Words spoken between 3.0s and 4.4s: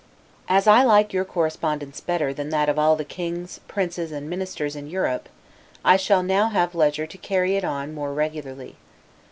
kings, princes, and